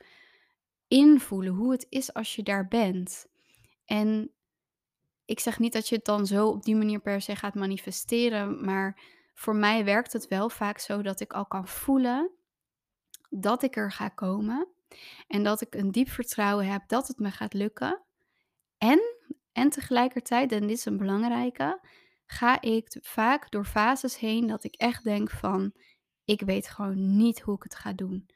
invoelen. 0.88 1.52
Hoe 1.52 1.73
het 1.73 1.87
is 1.88 2.14
als 2.14 2.37
je 2.37 2.43
daar 2.43 2.69
bent. 2.69 3.26
En 3.85 4.31
ik 5.25 5.40
zeg 5.40 5.59
niet 5.59 5.73
dat 5.73 5.88
je 5.88 5.95
het 5.95 6.05
dan 6.05 6.26
zo 6.26 6.49
op 6.49 6.62
die 6.62 6.76
manier 6.76 7.00
per 7.00 7.21
se 7.21 7.37
gaat 7.37 7.55
manifesteren, 7.55 8.64
maar 8.64 9.00
voor 9.35 9.57
mij 9.57 9.85
werkt 9.85 10.12
het 10.12 10.29
wel 10.29 10.50
vaak 10.50 10.79
zo 10.79 11.02
dat 11.02 11.21
ik 11.21 11.33
al 11.33 11.47
kan 11.47 11.69
voelen 11.69 12.31
dat 13.31 13.62
ik 13.62 13.76
er 13.76 13.93
ga 13.93 14.09
komen 14.09 14.69
en 15.29 15.43
dat 15.43 15.61
ik 15.61 15.75
een 15.75 15.90
diep 15.90 16.09
vertrouwen 16.09 16.67
heb 16.67 16.83
dat 16.87 17.09
het 17.09 17.19
me 17.19 17.31
gaat 17.31 17.55
lukken. 17.55 18.00
En, 18.79 19.00
en 19.52 19.71
tegelijkertijd, 19.71 20.52
en 20.52 20.61
dit 20.61 20.76
is 20.76 20.85
een 20.85 20.97
belangrijke, 20.97 21.81
ga 22.30 22.60
ik 22.60 22.96
vaak 23.00 23.50
door 23.50 23.64
fases 23.64 24.18
heen 24.18 24.46
dat 24.46 24.64
ik 24.64 24.75
echt 24.75 25.04
denk 25.04 25.30
van, 25.30 25.72
ik 26.25 26.40
weet 26.40 26.68
gewoon 26.68 27.16
niet 27.16 27.40
hoe 27.40 27.54
ik 27.54 27.62
het 27.62 27.75
ga 27.75 27.92
doen. 27.92 28.28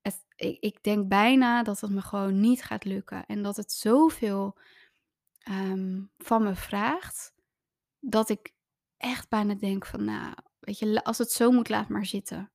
Het, 0.00 0.24
ik, 0.60 0.82
denk 0.82 1.08
bijna 1.08 1.62
dat 1.62 1.80
het 1.80 1.90
me 1.90 2.00
gewoon 2.00 2.40
niet 2.40 2.62
gaat 2.62 2.84
lukken 2.84 3.26
en 3.26 3.42
dat 3.42 3.56
het 3.56 3.72
zoveel 3.72 4.58
um, 5.48 6.10
van 6.18 6.42
me 6.42 6.54
vraagt, 6.54 7.34
dat 8.00 8.28
ik 8.28 8.52
echt 8.96 9.28
bijna 9.28 9.54
denk 9.54 9.86
van, 9.86 10.04
nou, 10.04 10.34
weet 10.58 10.78
je, 10.78 11.04
als 11.04 11.18
het 11.18 11.30
zo 11.30 11.50
moet, 11.50 11.68
laat 11.68 11.88
maar 11.88 12.06
zitten. 12.06 12.50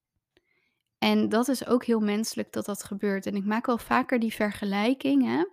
En 0.97 1.29
dat 1.29 1.47
is 1.47 1.65
ook 1.65 1.85
heel 1.85 1.99
menselijk 1.99 2.51
dat 2.51 2.65
dat 2.65 2.83
gebeurt. 2.83 3.25
En 3.25 3.35
ik 3.35 3.45
maak 3.45 3.65
wel 3.65 3.77
vaker 3.77 4.19
die 4.19 4.33
vergelijking 4.33 5.23
hè, 5.23 5.43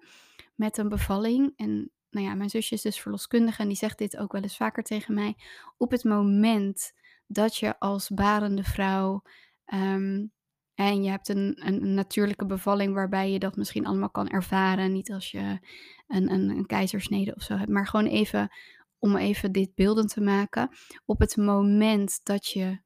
met 0.54 0.78
een 0.78 0.88
bevalling. 0.88 1.52
En 1.56 1.92
nou 2.10 2.26
ja, 2.26 2.34
mijn 2.34 2.50
zusje 2.50 2.74
is 2.74 2.82
dus 2.82 3.00
verloskundige 3.00 3.62
en 3.62 3.68
die 3.68 3.76
zegt 3.76 3.98
dit 3.98 4.16
ook 4.16 4.32
wel 4.32 4.42
eens 4.42 4.56
vaker 4.56 4.82
tegen 4.82 5.14
mij. 5.14 5.36
Op 5.76 5.90
het 5.90 6.04
moment 6.04 6.92
dat 7.26 7.56
je 7.56 7.78
als 7.78 8.08
barende 8.08 8.64
vrouw 8.64 9.22
ehm, 9.64 10.26
en 10.74 11.02
je 11.02 11.10
hebt 11.10 11.28
een, 11.28 11.66
een, 11.66 11.94
natuurlijke 11.94 12.46
bevalling 12.46 12.94
waarbij 12.94 13.30
je 13.30 13.38
dat 13.38 13.56
misschien 13.56 13.86
allemaal 13.86 14.10
kan 14.10 14.28
ervaren. 14.28 14.92
Niet 14.92 15.12
als 15.12 15.30
je 15.30 15.58
een, 16.06 16.30
een, 16.30 16.66
keizersnede 16.66 17.34
of 17.34 17.42
zo 17.42 17.56
hebt, 17.56 17.70
maar 17.70 17.86
gewoon 17.86 18.06
even 18.06 18.50
om 18.98 19.16
even 19.16 19.52
dit 19.52 19.74
beeldend 19.74 20.12
te 20.12 20.20
maken. 20.20 20.70
Op 21.04 21.20
het 21.20 21.36
moment 21.36 22.20
dat 22.22 22.46
je 22.46 22.80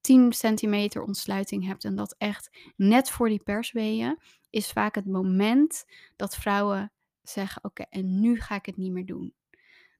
10 0.00 0.32
centimeter 0.32 1.02
ontsluiting 1.02 1.66
hebt 1.66 1.84
en 1.84 1.96
dat 1.96 2.14
echt 2.18 2.72
net 2.76 3.10
voor 3.10 3.28
die 3.28 3.42
persweeën, 3.42 4.18
is 4.50 4.70
vaak 4.70 4.94
het 4.94 5.06
moment 5.06 5.84
dat 6.16 6.36
vrouwen 6.36 6.92
zeggen: 7.24 7.64
Oké, 7.64 7.82
en 7.90 8.20
nu 8.20 8.40
ga 8.40 8.54
ik 8.54 8.66
het 8.66 8.76
niet 8.76 8.92
meer 8.92 9.06
doen. 9.06 9.34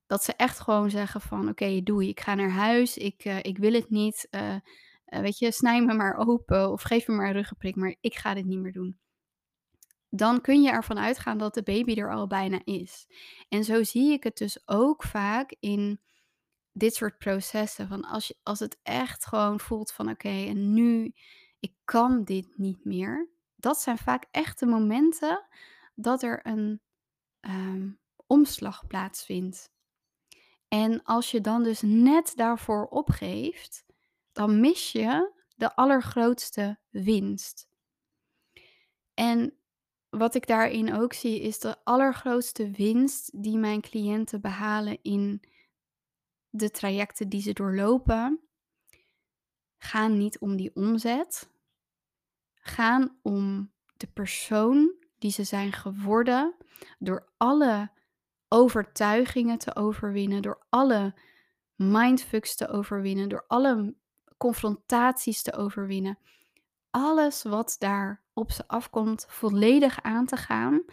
Dat 0.06 0.24
ze 0.24 0.32
echt 0.32 0.60
gewoon 0.60 0.90
zeggen: 0.90 1.20
van 1.20 1.40
oké, 1.40 1.50
okay, 1.50 1.82
doei, 1.82 2.08
ik 2.08 2.20
ga 2.20 2.34
naar 2.34 2.50
huis, 2.50 2.96
ik, 2.96 3.24
uh, 3.24 3.38
ik 3.42 3.58
wil 3.58 3.72
het 3.72 3.90
niet. 3.90 4.28
Uh, 4.30 4.56
weet 5.06 5.38
je, 5.38 5.52
snij 5.52 5.84
me 5.84 5.94
maar 5.94 6.16
open 6.16 6.70
of 6.70 6.82
geef 6.82 7.08
me 7.08 7.14
maar 7.14 7.26
een 7.26 7.32
ruggenprik, 7.32 7.76
maar 7.76 7.94
ik 8.00 8.14
ga 8.14 8.34
dit 8.34 8.44
niet 8.44 8.58
meer 8.58 8.72
doen. 8.72 8.98
Dan 10.08 10.40
kun 10.40 10.62
je 10.62 10.70
ervan 10.70 10.98
uitgaan 10.98 11.38
dat 11.38 11.54
de 11.54 11.62
baby 11.62 11.94
er 11.94 12.12
al 12.12 12.26
bijna 12.26 12.60
is. 12.64 13.06
En 13.48 13.64
zo 13.64 13.82
zie 13.82 14.12
ik 14.12 14.22
het 14.24 14.36
dus 14.36 14.68
ook 14.68 15.02
vaak 15.02 15.56
in 15.60 16.00
dit 16.72 16.94
soort 16.94 17.18
processen. 17.18 17.88
Van 17.88 18.04
als, 18.04 18.26
je, 18.26 18.36
als 18.42 18.58
het 18.58 18.78
echt 18.82 19.26
gewoon 19.26 19.60
voelt 19.60 19.92
van 19.92 20.10
oké, 20.10 20.28
en 20.28 20.72
nu, 20.72 21.12
ik 21.60 21.72
kan 21.84 22.24
dit 22.24 22.58
niet 22.58 22.84
meer. 22.84 23.28
Dat 23.56 23.80
zijn 23.80 23.98
vaak 23.98 24.24
echt 24.30 24.58
de 24.58 24.66
momenten 24.66 25.46
dat 25.94 26.22
er 26.22 26.46
een 26.46 26.80
ehm, 27.44 27.90
omslag 28.26 28.86
plaatsvindt. 28.86 29.72
En 30.68 31.02
als 31.02 31.30
je 31.30 31.40
dan 31.40 31.62
dus 31.62 31.82
net 31.82 32.32
daarvoor 32.36 32.86
opgeeft, 32.86 33.84
dan 34.32 34.60
mis 34.60 34.92
je 34.92 35.32
de 35.56 35.74
allergrootste 35.74 36.78
winst. 36.90 37.68
En 39.14 39.58
wat 40.08 40.34
ik 40.34 40.46
daarin 40.46 40.94
ook 40.94 41.12
zie, 41.12 41.40
is 41.40 41.58
de 41.58 41.84
allergrootste 41.84 42.70
winst 42.70 43.42
die 43.42 43.58
mijn 43.58 43.80
cliënten 43.80 44.40
behalen 44.40 44.98
in 45.02 45.42
de 46.50 46.70
trajecten 46.70 47.28
die 47.28 47.42
ze 47.42 47.52
doorlopen 47.52 48.44
gaan 49.84 50.16
niet 50.18 50.38
om 50.38 50.56
die 50.56 50.74
omzet, 50.74 51.50
gaan 52.54 53.18
om 53.22 53.72
de 53.96 54.06
persoon 54.06 55.03
die 55.24 55.32
ze 55.32 55.44
zijn 55.44 55.72
geworden 55.72 56.54
door 56.98 57.28
alle 57.36 57.90
overtuigingen 58.48 59.58
te 59.58 59.76
overwinnen, 59.76 60.42
door 60.42 60.66
alle 60.68 61.14
mindfucks 61.74 62.56
te 62.56 62.68
overwinnen, 62.68 63.28
door 63.28 63.44
alle 63.46 63.94
confrontaties 64.36 65.42
te 65.42 65.52
overwinnen. 65.52 66.18
Alles 66.90 67.42
wat 67.42 67.76
daar 67.78 68.22
op 68.32 68.50
ze 68.50 68.68
afkomt, 68.68 69.26
volledig 69.28 70.02
aan 70.02 70.26
te 70.26 70.36
gaan 70.36 70.84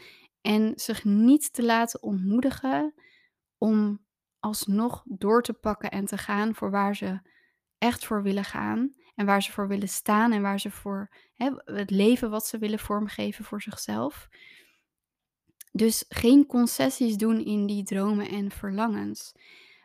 en 0.41 0.73
zich 0.75 1.03
niet 1.03 1.53
te 1.53 1.63
laten 1.63 2.03
ontmoedigen 2.03 2.93
om 3.57 4.05
alsnog 4.39 5.03
door 5.05 5.43
te 5.43 5.53
pakken 5.53 5.91
en 5.91 6.05
te 6.05 6.17
gaan 6.17 6.55
voor 6.55 6.71
waar 6.71 6.95
ze 6.95 7.19
echt 7.77 8.05
voor 8.05 8.23
willen 8.23 8.45
gaan. 8.45 8.93
En 9.21 9.27
waar 9.27 9.43
ze 9.43 9.51
voor 9.51 9.67
willen 9.67 9.89
staan 9.89 10.31
en 10.31 10.41
waar 10.41 10.59
ze 10.59 10.71
voor 10.71 11.09
hè, 11.33 11.49
het 11.65 11.89
leven 11.89 12.29
wat 12.29 12.47
ze 12.47 12.57
willen 12.57 12.79
vormgeven 12.79 13.45
voor 13.45 13.61
zichzelf. 13.61 14.29
Dus 15.71 16.05
geen 16.09 16.45
concessies 16.45 17.17
doen 17.17 17.45
in 17.45 17.65
die 17.65 17.83
dromen 17.83 18.29
en 18.29 18.51
verlangens. 18.51 19.31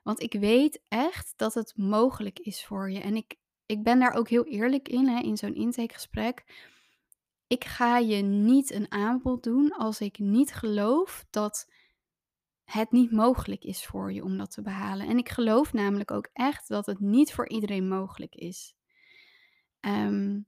Want 0.03 0.23
ik 0.23 0.33
weet 0.33 0.81
echt 0.89 1.33
dat 1.37 1.55
het 1.55 1.73
mogelijk 1.77 2.39
is 2.39 2.65
voor 2.65 2.91
je. 2.91 3.01
En 3.01 3.17
ik, 3.17 3.37
ik 3.67 3.83
ben 3.83 3.99
daar 3.99 4.13
ook 4.13 4.29
heel 4.29 4.45
eerlijk 4.45 4.89
in, 4.89 5.07
hè, 5.09 5.21
in 5.21 5.37
zo'n 5.37 5.55
intakegesprek. 5.55 6.45
Ik 7.47 7.65
ga 7.65 7.99
je 7.99 8.23
niet 8.23 8.73
een 8.73 8.93
aanbod 8.93 9.43
doen 9.43 9.73
als 9.73 10.01
ik 10.01 10.19
niet 10.19 10.55
geloof 10.55 11.27
dat 11.31 11.71
het 12.65 12.93
niet 12.93 13.13
mogelijk 13.13 13.65
is 13.65 13.87
voor 13.87 14.13
je 14.13 14.25
om 14.25 14.37
dat 14.39 14.51
te 14.51 14.63
behalen. 14.63 15.07
En 15.07 15.19
ik 15.19 15.29
geloof 15.29 15.73
namelijk 15.73 16.11
ook 16.11 16.29
echt 16.33 16.69
dat 16.69 16.87
het 16.87 17.01
niet 17.01 17.33
voor 17.33 17.49
iedereen 17.49 17.89
mogelijk 17.89 18.35
is. 18.35 18.77
Ehm, 19.87 20.41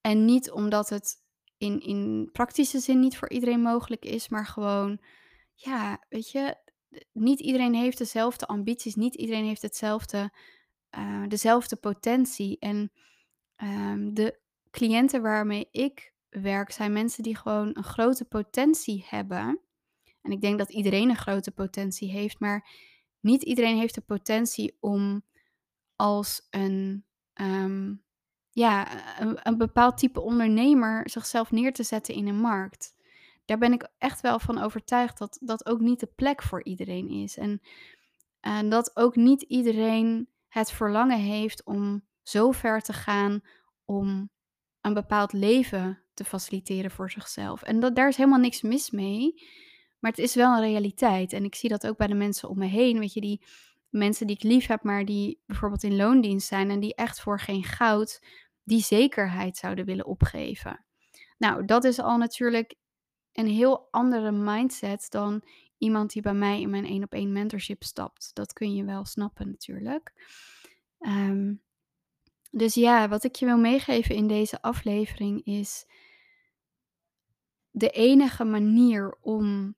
en 0.00 0.24
niet 0.24 0.50
omdat 0.50 0.88
het 0.88 1.16
in, 1.56 1.80
in 1.80 2.28
praktische 2.32 2.78
zin 2.78 2.98
niet 3.00 3.16
voor 3.16 3.30
iedereen 3.30 3.60
mogelijk 3.60 4.04
is, 4.04 4.28
maar 4.28 4.46
gewoon, 4.46 5.00
ja, 5.54 6.04
weet 6.08 6.30
je, 6.30 6.56
niet 7.12 7.40
iedereen 7.40 7.74
heeft 7.74 7.98
dezelfde 7.98 8.46
ambities, 8.46 8.94
niet 8.94 9.14
iedereen 9.14 9.44
heeft 9.44 9.62
hetzelfde, 9.62 10.32
uh, 10.98 11.26
dezelfde 11.28 11.76
potentie. 11.76 12.58
En 12.58 12.92
um, 13.56 14.14
de 14.14 14.40
cliënten 14.70 15.22
waarmee 15.22 15.68
ik 15.70 16.12
werk 16.28 16.70
zijn 16.70 16.92
mensen 16.92 17.22
die 17.22 17.36
gewoon 17.36 17.70
een 17.72 17.84
grote 17.84 18.24
potentie 18.24 19.04
hebben. 19.08 19.60
En 20.22 20.30
ik 20.32 20.40
denk 20.40 20.58
dat 20.58 20.72
iedereen 20.72 21.10
een 21.10 21.16
grote 21.16 21.50
potentie 21.50 22.10
heeft, 22.10 22.40
maar 22.40 22.68
niet 23.20 23.42
iedereen 23.42 23.76
heeft 23.76 23.94
de 23.94 24.00
potentie 24.00 24.76
om 24.80 25.22
als 25.96 26.46
een, 26.50 27.04
um, 27.34 28.06
ja, 28.58 28.86
een 29.42 29.58
bepaald 29.58 29.98
type 29.98 30.20
ondernemer 30.20 31.10
zichzelf 31.10 31.50
neer 31.50 31.72
te 31.72 31.82
zetten 31.82 32.14
in 32.14 32.28
een 32.28 32.40
markt. 32.40 32.94
Daar 33.44 33.58
ben 33.58 33.72
ik 33.72 33.88
echt 33.98 34.20
wel 34.20 34.38
van 34.38 34.58
overtuigd 34.58 35.18
dat 35.18 35.38
dat 35.40 35.66
ook 35.66 35.80
niet 35.80 36.00
de 36.00 36.12
plek 36.14 36.42
voor 36.42 36.64
iedereen 36.64 37.08
is. 37.08 37.36
En 37.36 37.60
en 38.40 38.68
dat 38.68 38.96
ook 38.96 39.16
niet 39.16 39.42
iedereen 39.42 40.28
het 40.48 40.70
verlangen 40.70 41.18
heeft 41.18 41.64
om 41.64 42.04
zo 42.22 42.50
ver 42.50 42.80
te 42.80 42.92
gaan 42.92 43.40
om 43.84 44.30
een 44.80 44.94
bepaald 44.94 45.32
leven 45.32 46.02
te 46.14 46.24
faciliteren 46.24 46.90
voor 46.90 47.10
zichzelf. 47.10 47.62
En 47.62 47.80
dat 47.80 47.96
daar 47.96 48.08
is 48.08 48.16
helemaal 48.16 48.38
niks 48.38 48.62
mis 48.62 48.90
mee, 48.90 49.42
maar 49.98 50.10
het 50.10 50.20
is 50.20 50.34
wel 50.34 50.54
een 50.54 50.60
realiteit. 50.60 51.32
En 51.32 51.44
ik 51.44 51.54
zie 51.54 51.68
dat 51.68 51.86
ook 51.86 51.96
bij 51.96 52.06
de 52.06 52.14
mensen 52.14 52.48
om 52.48 52.58
me 52.58 52.66
heen, 52.66 52.98
weet 52.98 53.12
je, 53.12 53.20
die 53.20 53.44
mensen 53.88 54.26
die 54.26 54.36
ik 54.36 54.42
lief 54.42 54.66
heb, 54.66 54.82
maar 54.82 55.04
die 55.04 55.42
bijvoorbeeld 55.46 55.82
in 55.82 55.96
loondienst 55.96 56.48
zijn 56.48 56.70
en 56.70 56.80
die 56.80 56.94
echt 56.94 57.20
voor 57.20 57.40
geen 57.40 57.64
goud 57.64 58.22
die 58.68 58.82
zekerheid 58.82 59.56
zouden 59.56 59.84
willen 59.84 60.06
opgeven. 60.06 60.84
Nou, 61.38 61.64
dat 61.64 61.84
is 61.84 61.98
al 61.98 62.16
natuurlijk 62.16 62.74
een 63.32 63.46
heel 63.46 63.88
andere 63.90 64.32
mindset 64.32 65.06
dan 65.10 65.42
iemand 65.78 66.12
die 66.12 66.22
bij 66.22 66.34
mij 66.34 66.60
in 66.60 66.70
mijn 66.70 66.84
één 66.84 67.02
op 67.02 67.12
één 67.12 67.32
mentorship 67.32 67.82
stapt. 67.82 68.30
Dat 68.34 68.52
kun 68.52 68.74
je 68.74 68.84
wel 68.84 69.04
snappen 69.04 69.50
natuurlijk. 69.50 70.12
Ehm, 70.98 71.54
dus 72.50 72.74
ja, 72.74 73.08
wat 73.08 73.24
ik 73.24 73.36
je 73.36 73.46
wil 73.46 73.58
meegeven 73.58 74.14
in 74.14 74.26
deze 74.26 74.62
aflevering 74.62 75.44
is 75.44 75.86
de 77.70 77.90
enige 77.90 78.44
manier 78.44 79.16
om 79.20 79.76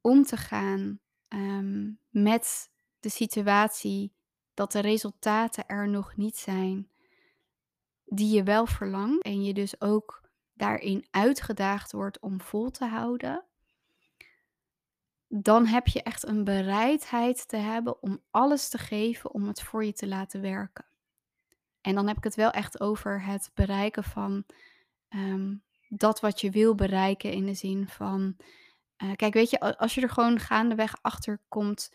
om 0.00 0.22
te 0.22 0.36
gaan 0.36 1.00
ehm, 1.28 1.90
met 2.10 2.70
de 3.00 3.08
situatie 3.08 4.12
dat 4.54 4.72
de 4.72 4.80
resultaten 4.80 5.66
er 5.66 5.88
nog 5.88 6.16
niet 6.16 6.36
zijn 6.36 6.91
die 8.14 8.34
je 8.34 8.42
wel 8.42 8.66
verlangt 8.66 9.22
en 9.22 9.44
je 9.44 9.54
dus 9.54 9.80
ook 9.80 10.20
daarin 10.52 11.06
uitgedaagd 11.10 11.92
wordt 11.92 12.20
om 12.20 12.40
vol 12.40 12.70
te 12.70 12.84
houden, 12.84 13.44
dan 15.28 15.66
heb 15.66 15.86
je 15.86 16.02
echt 16.02 16.26
een 16.26 16.44
bereidheid 16.44 17.48
te 17.48 17.56
hebben 17.56 18.02
om 18.02 18.22
alles 18.30 18.68
te 18.68 18.78
geven 18.78 19.32
om 19.32 19.46
het 19.46 19.62
voor 19.62 19.84
je 19.84 19.92
te 19.92 20.06
laten 20.08 20.40
werken. 20.40 20.84
En 21.80 21.94
dan 21.94 22.06
heb 22.06 22.16
ik 22.16 22.24
het 22.24 22.34
wel 22.34 22.50
echt 22.50 22.80
over 22.80 23.24
het 23.24 23.50
bereiken 23.54 24.04
van 24.04 24.44
ehm, 25.08 25.54
dat 25.88 26.20
wat 26.20 26.40
je 26.40 26.50
wil 26.50 26.74
bereiken 26.74 27.32
in 27.32 27.46
de 27.46 27.54
zin 27.54 27.88
van, 27.88 28.36
uh, 29.02 29.12
kijk, 29.16 29.34
weet 29.34 29.50
je, 29.50 29.78
als 29.78 29.94
je 29.94 30.00
er 30.00 30.10
gewoon 30.10 30.38
gaandeweg 30.38 30.98
achter 31.02 31.40
komt 31.48 31.90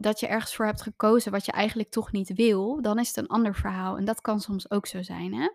dat 0.00 0.20
je 0.20 0.26
ergens 0.26 0.54
voor 0.54 0.66
hebt 0.66 0.82
gekozen 0.82 1.32
wat 1.32 1.44
je 1.44 1.52
eigenlijk 1.52 1.90
toch 1.90 2.12
niet 2.12 2.32
wil, 2.34 2.82
dan 2.82 2.98
is 2.98 3.08
het 3.08 3.16
een 3.16 3.26
ander 3.26 3.54
verhaal. 3.54 3.96
En 3.96 4.04
dat 4.04 4.20
kan 4.20 4.40
soms 4.40 4.70
ook 4.70 4.86
zo 4.86 5.02
zijn, 5.02 5.34
hè? 5.34 5.48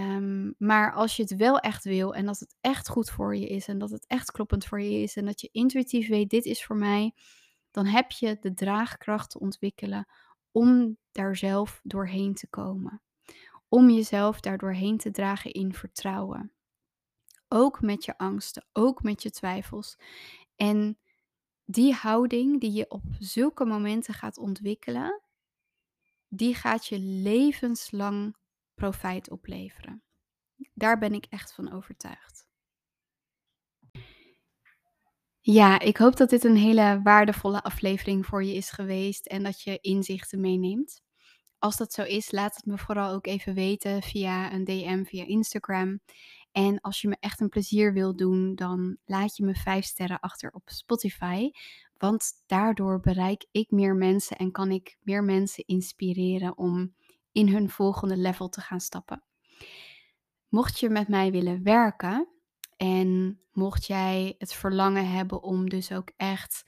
Um, 0.00 0.54
maar 0.58 0.92
als 0.92 1.16
je 1.16 1.22
het 1.22 1.36
wel 1.36 1.58
echt 1.58 1.84
wil 1.84 2.14
en 2.14 2.26
dat 2.26 2.38
het 2.38 2.56
echt 2.60 2.88
goed 2.88 3.10
voor 3.10 3.36
je 3.36 3.46
is 3.46 3.68
en 3.68 3.78
dat 3.78 3.90
het 3.90 4.06
echt 4.06 4.30
kloppend 4.30 4.66
voor 4.66 4.80
je 4.80 5.02
is 5.02 5.16
en 5.16 5.24
dat 5.24 5.40
je 5.40 5.48
intuïtief 5.52 6.08
weet, 6.08 6.30
dit 6.30 6.44
is 6.44 6.64
voor 6.64 6.76
mij, 6.76 7.14
dan 7.70 7.86
heb 7.86 8.10
je 8.10 8.36
de 8.40 8.54
draagkracht 8.54 9.30
te 9.30 9.38
ontwikkelen 9.38 10.06
om 10.52 10.96
daar 11.12 11.36
zelf 11.36 11.80
doorheen 11.82 12.34
te 12.34 12.48
komen. 12.48 13.02
Om 13.68 13.90
jezelf 13.90 14.40
daar 14.40 14.58
doorheen 14.58 14.98
te 14.98 15.10
dragen 15.10 15.52
in 15.52 15.74
vertrouwen. 15.74 16.52
Ook 17.48 17.80
met 17.80 18.04
je 18.04 18.18
angsten, 18.18 18.66
ook 18.72 19.02
met 19.02 19.22
je 19.22 19.30
twijfels. 19.30 19.98
En 20.56 20.98
die 21.70 21.94
houding 21.94 22.60
die 22.60 22.72
je 22.72 22.90
op 22.90 23.02
zulke 23.18 23.64
momenten 23.64 24.14
gaat 24.14 24.38
ontwikkelen, 24.38 25.22
die 26.28 26.54
gaat 26.54 26.86
je 26.86 26.98
levenslang 26.98 28.36
profijt 28.74 29.30
opleveren. 29.30 30.02
Daar 30.74 30.98
ben 30.98 31.12
ik 31.12 31.26
echt 31.28 31.54
van 31.54 31.72
overtuigd. 31.72 32.46
Ja, 35.40 35.80
ik 35.80 35.96
hoop 35.96 36.16
dat 36.16 36.30
dit 36.30 36.44
een 36.44 36.56
hele 36.56 37.00
waardevolle 37.02 37.62
aflevering 37.62 38.26
voor 38.26 38.44
je 38.44 38.54
is 38.54 38.70
geweest 38.70 39.26
en 39.26 39.42
dat 39.42 39.62
je 39.62 39.78
inzichten 39.80 40.40
meeneemt. 40.40 41.02
Als 41.58 41.76
dat 41.76 41.92
zo 41.92 42.02
is, 42.02 42.30
laat 42.30 42.56
het 42.56 42.66
me 42.66 42.78
vooral 42.78 43.12
ook 43.12 43.26
even 43.26 43.54
weten 43.54 44.02
via 44.02 44.52
een 44.52 44.64
DM 44.64 45.04
via 45.04 45.24
Instagram. 45.26 46.00
En 46.58 46.80
als 46.80 47.00
je 47.00 47.08
me 47.08 47.16
echt 47.20 47.40
een 47.40 47.48
plezier 47.48 47.92
wil 47.92 48.16
doen, 48.16 48.54
dan 48.54 48.96
laat 49.04 49.36
je 49.36 49.44
me 49.44 49.54
vijf 49.54 49.84
sterren 49.84 50.20
achter 50.20 50.50
op 50.50 50.62
Spotify. 50.64 51.50
Want 51.96 52.32
daardoor 52.46 53.00
bereik 53.00 53.46
ik 53.50 53.70
meer 53.70 53.94
mensen 53.94 54.36
en 54.36 54.50
kan 54.52 54.70
ik 54.70 54.96
meer 55.02 55.24
mensen 55.24 55.64
inspireren 55.66 56.58
om 56.58 56.94
in 57.32 57.48
hun 57.48 57.70
volgende 57.70 58.16
level 58.16 58.48
te 58.48 58.60
gaan 58.60 58.80
stappen. 58.80 59.22
Mocht 60.48 60.80
je 60.80 60.88
met 60.88 61.08
mij 61.08 61.30
willen 61.30 61.62
werken 61.62 62.28
en 62.76 63.40
mocht 63.52 63.86
jij 63.86 64.34
het 64.38 64.52
verlangen 64.52 65.10
hebben 65.10 65.42
om 65.42 65.68
dus 65.68 65.92
ook 65.92 66.12
echt 66.16 66.64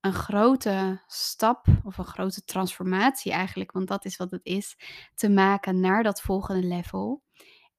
een 0.00 0.12
grote 0.12 1.02
stap 1.06 1.66
of 1.84 1.98
een 1.98 2.04
grote 2.04 2.44
transformatie 2.44 3.32
eigenlijk, 3.32 3.72
want 3.72 3.88
dat 3.88 4.04
is 4.04 4.16
wat 4.16 4.30
het 4.30 4.44
is, 4.44 4.76
te 5.14 5.28
maken 5.28 5.80
naar 5.80 6.02
dat 6.02 6.20
volgende 6.20 6.66
level. 6.66 7.22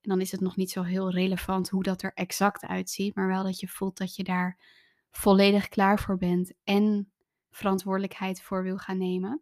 En 0.03 0.09
dan 0.09 0.21
is 0.21 0.31
het 0.31 0.41
nog 0.41 0.55
niet 0.55 0.71
zo 0.71 0.81
heel 0.81 1.11
relevant 1.11 1.69
hoe 1.69 1.83
dat 1.83 2.01
er 2.01 2.11
exact 2.13 2.63
uitziet, 2.63 3.15
maar 3.15 3.27
wel 3.27 3.43
dat 3.43 3.59
je 3.59 3.67
voelt 3.67 3.97
dat 3.97 4.15
je 4.15 4.23
daar 4.23 4.57
volledig 5.11 5.69
klaar 5.69 5.99
voor 5.99 6.17
bent 6.17 6.53
en 6.63 7.11
verantwoordelijkheid 7.51 8.41
voor 8.41 8.63
wil 8.63 8.77
gaan 8.77 8.97
nemen 8.97 9.41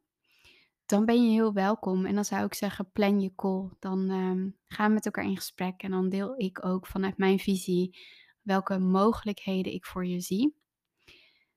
dan 0.91 1.05
ben 1.05 1.23
je 1.23 1.31
heel 1.31 1.53
welkom. 1.53 2.05
En 2.05 2.15
dan 2.15 2.25
zou 2.25 2.45
ik 2.45 2.53
zeggen, 2.53 2.91
plan 2.91 3.21
je 3.21 3.35
call. 3.35 3.69
Dan 3.79 4.09
um, 4.09 4.57
gaan 4.67 4.87
we 4.87 4.93
met 4.93 5.05
elkaar 5.05 5.23
in 5.23 5.35
gesprek 5.35 5.81
en 5.81 5.91
dan 5.91 6.09
deel 6.09 6.33
ik 6.37 6.65
ook 6.65 6.87
vanuit 6.87 7.17
mijn 7.17 7.39
visie 7.39 7.97
welke 8.41 8.79
mogelijkheden 8.79 9.73
ik 9.73 9.85
voor 9.85 10.05
je 10.05 10.19
zie. 10.19 10.55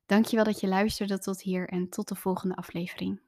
Dankjewel 0.05 0.45
dat 0.45 0.59
je 0.59 0.67
luisterde 0.67 1.19
tot 1.19 1.41
hier 1.41 1.69
en 1.69 1.89
tot 1.89 2.07
de 2.07 2.15
volgende 2.15 2.55
aflevering. 2.55 3.24